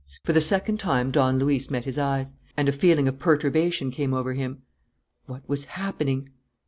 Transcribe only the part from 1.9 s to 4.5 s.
eyes; and a feeling of perturbation came over